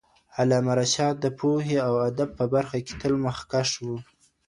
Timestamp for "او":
1.87-1.93